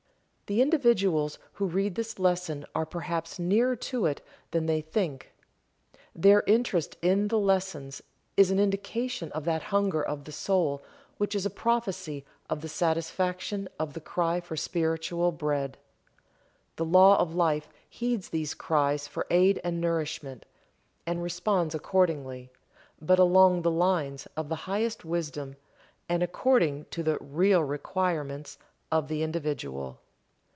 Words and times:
The 0.47 0.61
individuals 0.61 1.39
who 1.53 1.65
read 1.65 1.95
this 1.95 2.19
lesson 2.19 2.65
are 2.75 2.85
perhaps 2.85 3.39
nearer 3.39 3.77
to 3.77 4.05
it 4.05 4.19
than 4.51 4.65
they 4.65 4.81
think; 4.81 5.31
their 6.13 6.43
interest 6.45 6.97
in 7.01 7.29
the 7.29 7.39
lessons 7.39 8.01
is 8.35 8.51
an 8.51 8.59
indication 8.59 9.31
of 9.31 9.45
that 9.45 9.63
hunger 9.63 10.03
of 10.03 10.25
the 10.25 10.33
soul 10.33 10.83
which 11.17 11.35
is 11.35 11.45
a 11.45 11.49
prophecy 11.49 12.25
of 12.49 12.59
the 12.59 12.67
satisfaction 12.67 13.69
of 13.79 13.93
the 13.93 14.01
cry 14.01 14.41
for 14.41 14.57
spiritual 14.57 15.31
bread. 15.31 15.77
The 16.75 16.83
Law 16.83 17.17
of 17.17 17.33
Life 17.33 17.69
heeds 17.89 18.27
these 18.27 18.53
cries 18.53 19.07
for 19.07 19.25
aid 19.31 19.61
and 19.63 19.79
nourishment 19.79 20.45
and 21.05 21.23
responds 21.23 21.73
accordingly, 21.73 22.49
but 23.01 23.19
along 23.19 23.61
the 23.61 23.71
lines 23.71 24.27
of 24.35 24.49
the 24.49 24.57
highest 24.67 25.05
wisdom 25.05 25.55
and 26.09 26.21
according 26.21 26.87
to 26.91 27.03
the 27.03 27.17
real 27.21 27.63
requirements 27.63 28.57
of 28.91 29.07
the 29.07 29.23
individual. 29.23 29.99